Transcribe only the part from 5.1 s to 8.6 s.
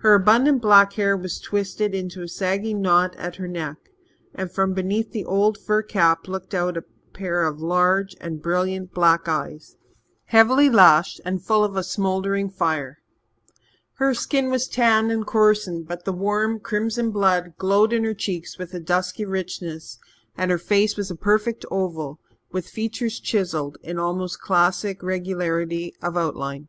the old fur cap looked out a pair of large and